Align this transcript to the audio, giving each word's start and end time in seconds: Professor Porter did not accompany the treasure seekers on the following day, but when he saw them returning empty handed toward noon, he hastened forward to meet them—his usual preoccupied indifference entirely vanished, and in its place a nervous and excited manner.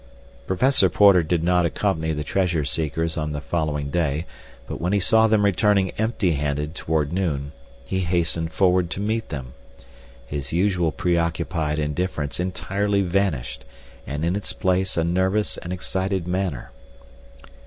Professor 0.47 0.89
Porter 0.89 1.21
did 1.21 1.43
not 1.43 1.63
accompany 1.63 2.11
the 2.11 2.23
treasure 2.23 2.65
seekers 2.65 3.17
on 3.17 3.33
the 3.33 3.39
following 3.39 3.91
day, 3.91 4.25
but 4.65 4.81
when 4.81 4.93
he 4.93 4.99
saw 4.99 5.27
them 5.27 5.45
returning 5.45 5.91
empty 5.91 6.31
handed 6.31 6.73
toward 6.73 7.13
noon, 7.13 7.51
he 7.85 7.99
hastened 7.99 8.51
forward 8.51 8.89
to 8.89 8.99
meet 8.99 9.29
them—his 9.29 10.51
usual 10.51 10.91
preoccupied 10.91 11.77
indifference 11.77 12.39
entirely 12.39 13.03
vanished, 13.03 13.63
and 14.07 14.25
in 14.25 14.35
its 14.35 14.53
place 14.53 14.97
a 14.97 15.03
nervous 15.03 15.57
and 15.57 15.71
excited 15.71 16.27
manner. 16.27 16.71